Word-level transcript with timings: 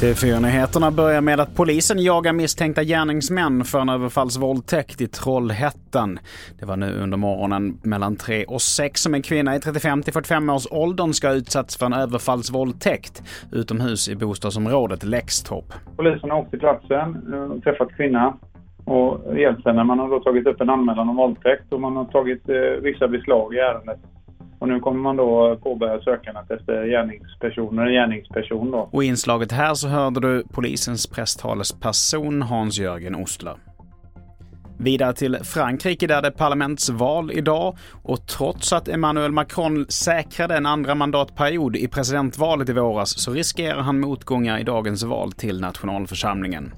TV4-nyheterna 0.00 0.90
börjar 0.90 1.20
med 1.20 1.40
att 1.40 1.54
polisen 1.54 2.02
jagar 2.02 2.32
misstänkta 2.32 2.82
gärningsmän 2.82 3.64
för 3.64 3.80
en 3.80 3.88
överfallsvåldtäkt 3.88 5.00
i 5.00 5.06
Trollhättan. 5.06 6.18
Det 6.58 6.66
var 6.66 6.76
nu 6.76 6.92
under 7.02 7.16
morgonen 7.16 7.78
mellan 7.82 8.16
3 8.16 8.44
och 8.44 8.62
6 8.62 9.00
som 9.00 9.14
en 9.14 9.22
kvinna 9.22 9.56
i 9.56 9.60
35 9.60 10.02
till 10.02 10.12
45 10.12 10.50
års 10.50 10.66
åldern 10.70 11.12
ska 11.12 11.28
ha 11.28 11.34
utsatts 11.34 11.78
för 11.78 11.86
en 11.86 11.92
överfallsvåldtäkt 11.92 13.22
utomhus 13.52 14.08
i 14.08 14.16
bostadsområdet 14.16 15.04
Läxtorp. 15.04 15.72
Polisen 15.96 16.30
har 16.30 16.38
åkt 16.38 16.50
till 16.50 16.60
platsen 16.60 17.32
eh, 17.32 17.42
och 17.42 17.62
träffat 17.62 17.88
kvinnan 17.96 18.38
och 18.84 19.38
hjälpt 19.38 19.66
henne. 19.66 19.84
Man 19.84 19.98
har 19.98 20.08
då 20.10 20.20
tagit 20.20 20.46
upp 20.46 20.60
en 20.60 20.70
anmälan 20.70 21.08
om 21.08 21.16
våldtäkt 21.16 21.72
och 21.72 21.80
man 21.80 21.96
har 21.96 22.04
tagit 22.04 22.48
eh, 22.48 22.56
vissa 22.82 23.08
beslag 23.08 23.54
i 23.54 23.58
ärendet. 23.58 23.98
Och 24.58 24.68
nu 24.68 24.80
kommer 24.80 25.00
man 25.00 25.16
då 25.16 25.56
påbörja 25.62 26.00
sökandet 26.00 26.50
efter 26.50 26.86
gärningspersoner, 26.86 27.90
gärningsperson 27.90 28.70
då. 28.70 28.88
Och 28.92 29.04
i 29.04 29.06
inslaget 29.06 29.52
här 29.52 29.74
så 29.74 29.88
hörde 29.88 30.20
du 30.20 30.44
polisens 30.52 31.06
presstalesperson 31.06 32.42
Hans-Jörgen 32.42 33.14
Ostler. 33.14 33.54
Vidare 34.80 35.14
till 35.14 35.38
Frankrike 35.42 36.06
där 36.06 36.22
det 36.22 36.28
är 36.28 36.32
parlamentsval 36.32 37.32
idag 37.32 37.76
och 38.02 38.26
trots 38.26 38.72
att 38.72 38.88
Emmanuel 38.88 39.32
Macron 39.32 39.86
säkrade 39.88 40.56
en 40.56 40.66
andra 40.66 40.94
mandatperiod 40.94 41.76
i 41.76 41.88
presidentvalet 41.88 42.68
i 42.68 42.72
våras 42.72 43.18
så 43.18 43.32
riskerar 43.32 43.80
han 43.80 44.00
motgångar 44.00 44.58
i 44.58 44.64
dagens 44.64 45.02
val 45.02 45.32
till 45.32 45.60
nationalförsamlingen. 45.60 46.72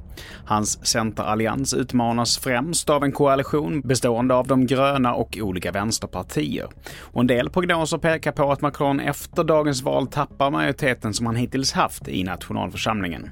Hans 0.45 0.87
centerallians 0.87 1.75
utmanas 1.75 2.39
främst 2.39 2.91
av 2.91 3.05
en 3.05 3.13
koalition 3.13 3.81
bestående 3.81 4.35
av 4.35 4.47
de 4.47 4.67
gröna 4.67 5.15
och 5.15 5.39
olika 5.41 5.73
vänsterpartier. 5.73 6.69
Och 7.01 7.21
en 7.21 7.27
del 7.27 7.51
prognoser 7.51 7.99
pekar 7.99 8.33
på 8.33 8.53
att 8.53 8.61
Macron 8.61 9.01
efter 9.01 9.45
dagens 9.45 9.83
val 9.83 10.07
tappar 10.07 10.51
majoriteten 10.51 11.15
som 11.15 11.27
han 11.27 11.37
hittills 11.37 11.73
haft 11.73 12.09
i 12.09 12.25
nationalförsamlingen. 12.25 13.31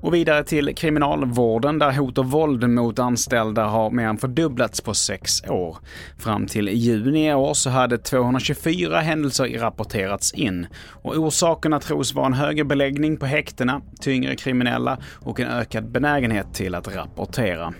Och 0.00 0.14
vidare 0.14 0.44
till 0.44 0.74
kriminalvården 0.74 1.78
där 1.78 1.92
hot 1.92 2.18
och 2.18 2.30
våld 2.30 2.68
mot 2.68 2.98
anställda 2.98 3.64
har 3.64 3.90
mer 3.90 4.06
än 4.06 4.18
fördubblats 4.18 4.80
på 4.80 4.94
sex 4.94 5.42
år. 5.48 5.78
Fram 6.18 6.46
till 6.46 6.68
juni 6.68 7.28
i 7.28 7.34
år 7.34 7.54
så 7.54 7.70
hade 7.70 7.98
224 7.98 9.00
händelser 9.00 9.58
rapporterats 9.58 10.32
in 10.32 10.66
och 11.02 11.16
orsakerna 11.16 11.80
tros 11.80 12.14
vara 12.14 12.26
en 12.26 12.32
högre 12.32 12.64
beläggning 12.64 13.16
på 13.16 13.26
häktena, 13.26 13.82
tyngre 14.00 14.36
kriminella 14.36 14.98
och 15.14 15.40
en 15.40 15.48
ökad 15.48 15.90
benägenhet 15.90 16.54
till 16.54 16.74
att 16.74 16.96
rapportera. 16.96 17.74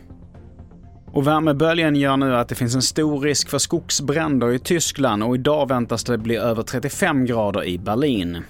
Och 1.13 1.27
värmeböljan 1.27 1.97
gör 1.97 2.17
nu 2.17 2.37
att 2.37 2.49
det 2.49 2.55
finns 2.55 2.75
en 2.75 2.83
stor 2.83 3.21
risk 3.21 3.49
för 3.49 3.59
skogsbränder 3.59 4.53
i 4.53 4.59
Tyskland 4.59 5.23
och 5.23 5.35
idag 5.35 5.69
väntas 5.69 6.05
det 6.05 6.19
bli 6.19 6.37
över 6.37 6.63
35 6.63 7.25
grader 7.25 7.65
i 7.65 7.79
Berlin. 7.79 8.43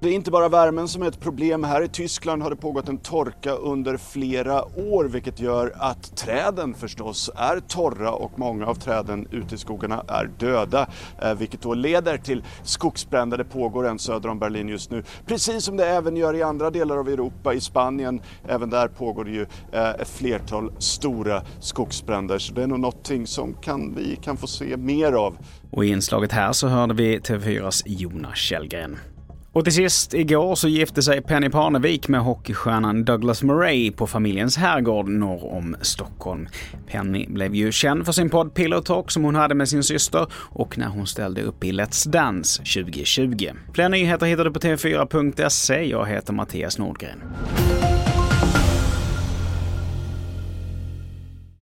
Det 0.00 0.08
är 0.08 0.12
inte 0.12 0.30
bara 0.30 0.48
värmen 0.48 0.88
som 0.88 1.02
är 1.02 1.08
ett 1.08 1.20
problem. 1.20 1.64
Här 1.64 1.82
i 1.82 1.88
Tyskland 1.88 2.42
har 2.42 2.50
det 2.50 2.56
pågått 2.56 2.88
en 2.88 2.98
torka 2.98 3.52
under 3.52 3.96
flera 3.96 4.64
år 4.78 5.04
vilket 5.04 5.40
gör 5.40 5.72
att 5.76 6.16
träden 6.16 6.74
förstås 6.74 7.30
är 7.36 7.60
torra 7.60 8.12
och 8.12 8.38
många 8.38 8.66
av 8.66 8.74
träden 8.74 9.26
ute 9.30 9.54
i 9.54 9.58
skogarna 9.58 10.04
är 10.08 10.30
döda. 10.38 10.88
Eh, 11.22 11.34
vilket 11.34 11.62
då 11.62 11.74
leder 11.74 12.18
till 12.18 12.44
skogsbränder. 12.62 13.38
Det 13.38 13.44
pågår 13.44 13.86
en 13.86 13.98
söder 13.98 14.28
om 14.28 14.38
Berlin 14.38 14.68
just 14.68 14.90
nu. 14.90 15.04
Precis 15.26 15.64
som 15.64 15.76
det 15.76 15.88
även 15.88 16.16
gör 16.16 16.34
i 16.34 16.42
andra 16.42 16.70
delar 16.70 16.96
av 16.96 17.08
Europa, 17.08 17.54
i 17.54 17.60
Spanien. 17.60 18.20
Även 18.48 18.70
där 18.70 18.88
pågår 18.88 19.24
det 19.24 19.30
ju 19.30 19.46
eh, 19.72 19.90
ett 19.90 20.08
flertal 20.08 20.72
stora 20.78 21.42
skogsbränder. 21.60 22.38
Så 22.38 22.54
det 22.54 22.62
är 22.62 22.66
nog 22.66 22.80
någonting 22.80 23.26
som 23.26 23.54
kan, 23.54 23.94
vi 23.94 24.16
kan 24.16 24.36
få 24.36 24.46
se 24.46 24.76
mer 24.76 25.12
av. 25.12 25.36
Och 25.70 25.84
i 25.84 25.88
inslaget 25.88 26.32
här 26.32 26.52
så 26.52 26.68
hörde 26.68 26.94
vi 26.94 27.18
TV4s 27.18 27.82
Jonas 27.86 28.38
Källgren. 28.38 28.98
Och 29.52 29.64
till 29.64 29.74
sist, 29.74 30.14
igår 30.14 30.54
så 30.54 30.68
gifte 30.68 31.02
sig 31.02 31.22
Penny 31.22 31.48
Parnevik 31.48 32.08
med 32.08 32.20
hockeystjärnan 32.20 33.04
Douglas 33.04 33.42
Murray 33.42 33.90
på 33.90 34.06
familjens 34.06 34.56
herrgård 34.56 35.08
norr 35.08 35.52
om 35.52 35.76
Stockholm. 35.82 36.48
Penny 36.86 37.26
blev 37.28 37.54
ju 37.54 37.72
känd 37.72 38.04
för 38.04 38.12
sin 38.12 38.30
podd 38.30 38.54
Pillow 38.54 38.80
Talk 38.80 39.10
som 39.10 39.24
hon 39.24 39.34
hade 39.34 39.54
med 39.54 39.68
sin 39.68 39.82
syster 39.82 40.26
och 40.32 40.78
när 40.78 40.88
hon 40.88 41.06
ställde 41.06 41.42
upp 41.42 41.64
i 41.64 41.72
Let's 41.72 42.08
Dance 42.08 42.62
2020. 42.62 43.50
Fler 43.74 43.88
nyheter 43.88 44.26
hittar 44.26 44.44
du 44.44 44.52
på 44.52 44.60
tv4.se. 44.60 45.84
Jag 45.84 46.06
heter 46.06 46.32
Mattias 46.32 46.78
Nordgren. 46.78 47.22